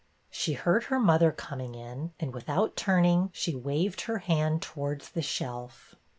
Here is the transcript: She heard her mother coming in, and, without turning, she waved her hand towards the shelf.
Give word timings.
She 0.31 0.53
heard 0.53 0.85
her 0.85 0.99
mother 0.99 1.31
coming 1.31 1.75
in, 1.75 2.11
and, 2.19 2.33
without 2.33 2.75
turning, 2.75 3.29
she 3.33 3.53
waved 3.53 4.01
her 4.01 4.17
hand 4.17 4.63
towards 4.63 5.09
the 5.11 5.21
shelf. 5.21 5.93